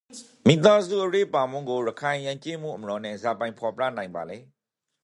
[0.47, 4.39] မိသားစုအရေးပါမှုကိုရခိုင်ယိုင်ကျေးမှုအမြင်နန့်ဇာပိုင်ဖော်ပြနိုင်ပါလေ